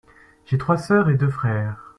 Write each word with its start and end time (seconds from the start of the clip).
J’ai 0.47 0.57
trois 0.57 0.77
sœurs 0.79 1.09
et 1.11 1.15
deux 1.15 1.29
frères. 1.29 1.87